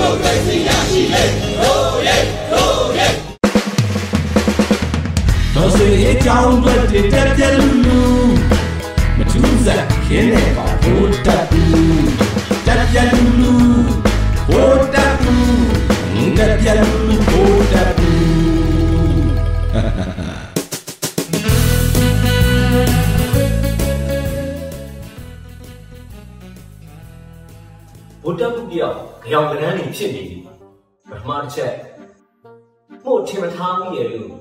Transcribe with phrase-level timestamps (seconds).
[0.00, 1.24] မိုကရေစီရရှိလေ
[1.60, 2.16] ရိုးရဲ
[2.52, 3.08] ရိုးရဲ
[5.54, 6.74] တော်စေအကြောင်းတွေ
[7.12, 8.00] တက်ပြက်လူလူ
[9.16, 11.64] မထူးစားခင်းနေပါဘိုးတက်လူ
[12.66, 13.69] တက်ပြက်လူလူ
[28.30, 28.96] ဘုဒ္ဓဘုရား
[29.30, 30.38] ကြောင်ကနန်းနေဖြစ်နေပြီ
[31.10, 31.74] ပထမတစ်ချက်
[33.04, 34.34] မို့ထင်မထားမိရဲ့လို့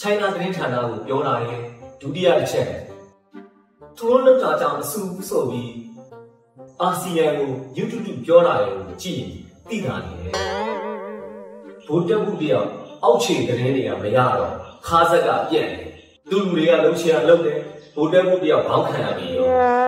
[0.00, 1.60] ချိုင်းနာသတင်းဌာနကိုပြောတာရဲ့
[2.00, 2.68] ဒုတိယတစ်ချက်
[3.96, 5.72] သူတို့လောက်တာကြောင့်အဆူဆိုပြီး
[6.80, 9.30] အာဆီယံကို YouTube ပြောတာရဲ့ကိုကြည့်ရင်
[9.68, 10.34] သိတာနေတယ်
[11.86, 12.66] ဘုဒ္ဓဘုရား
[13.04, 14.54] အောက်ခြေသတင်းတွေကမရတော့
[14.86, 15.88] ခါဆက်ကပြက်တယ်
[16.30, 17.58] သူလူတွေကလှုပ်ရှားလှုပ်တယ်
[17.94, 19.79] ဘုဒ္ဓဘုရားဘောင်းခံရပြီးရော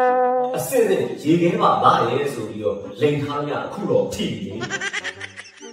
[0.62, 4.50] အစစ်စစ်ရေခဲပါပါရဲဆိုပြီးတော့လိန်ထားရအခုတော့ထိပြီ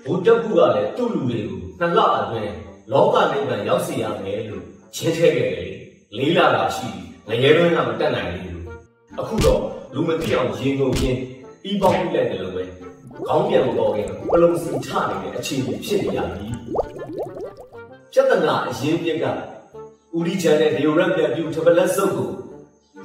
[0.06, 2.54] ဘုဒ္ဓဘုရားလည်းသူ့လူတွေကိုနှစ်လအတွင်း
[2.92, 4.64] လောကနိဗ္ဗာန်ရောက်စေရမယ်လို့
[4.96, 5.74] ချင်းထဲခဲ့တယ်
[6.18, 6.90] လေးလာတာရှိ
[7.28, 8.62] ငရဲတွင်းကမတက်နိုင်ဘူး
[9.20, 9.62] အခုတော့
[9.94, 11.20] လူမသိအောင်ရင်ကုန်ချင်း
[11.70, 12.64] ဤပေါင်းပြလိုက်တယ်လို့ပဲ
[13.28, 16.48] ခေါင်းပြန်မပေါ်ခင်ပလုံစီချနေတဲ့အခြေအနေဖြစ်နေရပြီ
[18.14, 19.26] ပြဿနာအရင်ပြက်က
[20.18, 22.30] ဦးဒီချန်တဲ့ဒေယိုရက်ပြန်ပြူထပလက်စုပ်ကို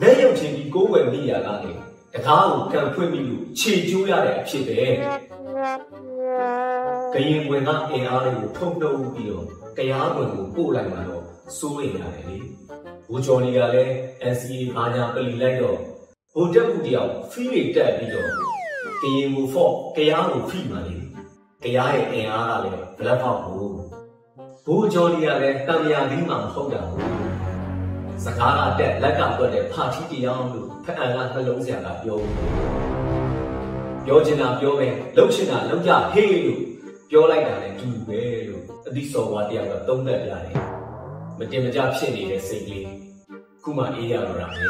[0.00, 1.70] လက်ရုပ်ချင်းပြီးကိုးဝယ်မိရတာလေ
[2.14, 4.80] တကားကိုကံဖွင့်ပြီးလို့ခြေကျိုးရတဲ့အဖြစ်ပဲ
[7.12, 11.24] ကရင်ဝင်ကအင်အားတွေကိုထုံနှုတ်ပြီးတော့ကြားဝင်ကိုပို့လိုက်မှတော့
[11.58, 12.38] စိုးရိမ်ရတယ်လေ
[13.08, 13.92] ဘူကျော်လီကလည်း
[14.32, 15.78] NCA ဘာညာပလီလိုက်တော့
[16.32, 18.28] ဟိုတက်မှုတယောက်ဖီးတွေတက်ပြီးတော့
[19.02, 20.96] ကရင်ကိုဖော့ကြားကိုဖိမှလေ
[21.64, 23.72] ကြားရဲ့အင်အားကလည်းဘလက်ဖောက်ဘူး
[24.64, 27.23] ဘူကျော်လီကလည်းတံမြာပြီးမှမဟုတ်တာဘူး
[28.24, 32.18] စကားကတက်လက်ကတွက်တဲ့ဖာထီတရားလို့ဖအန်ကနှလုံးဆရာကပြော
[34.06, 36.60] ပြောချင်တာပြောမယ်လှုပ်ချင်တာလှုပ်ကြဟေးလို့
[37.10, 40.42] ပြောလိုက်တာလည်းတူပဲလို့အသီးစော်ဝါတယောက်ကသုံးသပ်ပြတယ်
[41.38, 42.88] မတင်မကြဖြစ်နေတဲ့စိတ်ကလေး
[43.62, 44.64] ခုမှအေးရတော့တာပဲ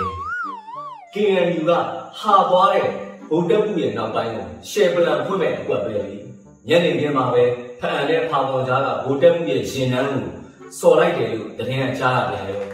[1.15, 1.73] KNU က
[2.21, 2.89] ဟာပွားတဲ့
[3.31, 6.17] ဗုဒ္ဓဘုရဲ့နောက်ပိုင်းကိုရှယ်ပလန်ဖွင့်မဲ့အကွက်ပဲလေ
[6.69, 7.45] ညနေခင်းမှာပဲ
[7.81, 10.25] ဖအန်တဲ့ဖာပေါ်ကြားကဗုဒ္ဓဘုရဲ့ရှင်နန်းကို
[10.79, 12.74] စော်လိုက်တယ်လို့တရင်ကကြားရတယ်လေ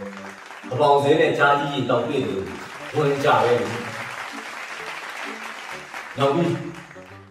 [0.73, 2.45] အပေါင်စင်းနဲ့ကြားကြီးကြီးတောက်ပြည့်လို့
[2.95, 3.67] ဝင်ကြပဲလေ
[6.17, 6.55] နောက်ပြီး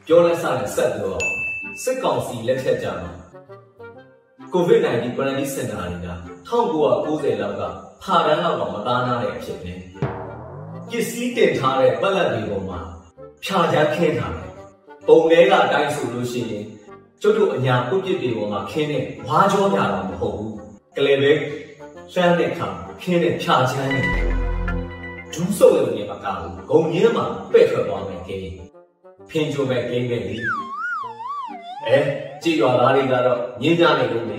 [0.07, 1.17] ပြောလက်စနဲ့ဆက်ပြော
[1.83, 3.13] စစ်ကောင်စီလက်ထက်ကြမှာ
[4.55, 6.09] COVID-19 quarantine center တွေက
[6.49, 7.63] 1990လောက်က
[8.03, 9.73] ဖာတန်းလောက်တော့မသားနာတဲ့အဖြစ်ပဲ
[10.91, 12.81] ပစ္စည်းတင်ထားတဲ့ပတ်လက်တွေပေါ်မှာ
[13.45, 14.53] ဖြာချမ်းခင်းထားတယ်
[15.09, 16.65] ပုံလေးကအတိုင်းဆိုလို့ရှိရင်
[17.23, 20.55] ကျုပ်တို့အညာပုတ်ပစ်တွေပေါ်မှာခင်းတဲ့ဝါးကြောပြတာမဟုတ်ဘူး
[20.97, 21.33] ကလေးပဲ
[22.13, 22.69] လှမ်းတဲ့ခါ
[23.03, 24.01] ခင်းတဲ့ဖြာချမ်းနေ
[25.33, 28.43] ဒူးဆုပ်ရုံနဲ့မကဘူးဂုံညင်းမှာပဲ့ထွက်သွားမယ်ကိန်း
[29.31, 30.37] ဖင်ကြိုမဲ့ကိန်းပဲလေ
[31.87, 31.99] အဲ
[32.43, 34.39] ကြည်ရွာသားတွေကတော့ညင်းကြနေလို့လေ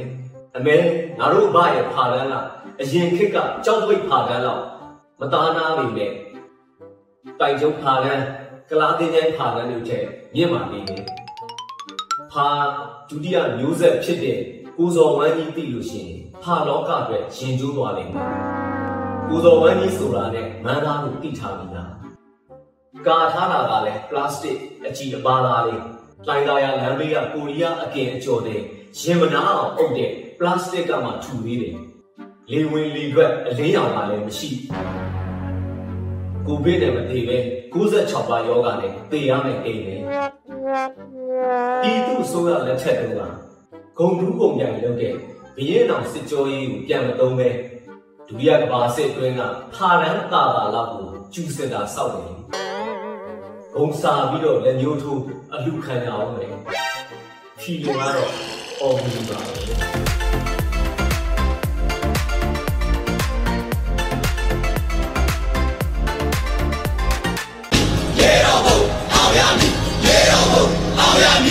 [0.58, 0.78] အမဲ
[1.20, 2.34] ငါတို့ဘရဲ့ဖာလန်းက
[2.82, 4.64] အရင်ခေတ်ကကြောက်ပိတ်ဖာလန်းလောက်
[5.20, 6.12] မသားနာပေမဲ့
[7.40, 8.24] တိုင်ကျုံဖာလန်း
[8.70, 10.04] ကလားတင်းကျဲဖာလန်းတို့ချက်
[10.36, 11.04] မြင့်မာနေတယ်
[12.32, 12.48] ဖာ
[13.10, 14.40] ဒုတိယမျိုးဆက်ဖြစ်တဲ့
[14.78, 18.28] ကိုဇော်ဝမ်းကြီးသိလို့ရှိရင် ဖာလောကအတွက်ရင်ကျိုးသွားလိမ့်မယ်
[19.30, 21.92] ကိုဇော်ဝမ်းကြီးဆိုတာနဲ့မန်းသားကိုသိထားပြီးသား
[23.08, 25.82] ကာထားတာကလည်းပလတ်စတစ်အကြည့်အပါသားလေး
[26.28, 28.60] လိုင်သာယာလမ်းဘေးကကိုရီးယားအကင်အကျော်တဲ့
[29.00, 30.10] ရင်မနာအောင်အုပ်တဲ့
[30.40, 31.78] ပလတ်စတစ်ကမှထူသေးတယ်
[32.52, 34.50] လေဝင်လေထွက်အလင်းရောင်ကလည်းမရှိ
[36.46, 37.38] ကိုဗစ်နဲ့မသေးပဲ
[37.74, 39.96] 96ပါးယောဂနဲ့သေရမယ်အိမ်ပဲ
[41.84, 43.22] ဒီသူ့ဆိုရလက်ထက်တုန်းက
[43.98, 45.16] ဂုံတူးပုံပြိုင်လုပ်တဲ့
[45.56, 47.50] ဘရင်တော်စစ်ကြောရေးကိုပြန်မသုံးပဲ
[48.28, 49.42] ဒုတိယကဘာစစ်အတွင်းက
[49.76, 52.32] ဖာရန်တာတာလောက်ကိုကျူစင်တာစောက်တယ်
[53.74, 55.22] ဂုံစာပြီးတော့လက်ညှိုးထိုး
[55.54, 56.48] အလူခံရအောင်လေ
[57.60, 58.32] ဖြီလုံကတော့
[58.82, 59.54] အော်ဘူးပါပဲ
[68.20, 68.80] ရေတော်ဘုံ
[69.14, 69.74] အောင်ရမည်
[70.06, 70.66] ရေတော်ဘုံ
[71.00, 71.48] အောင်ရမ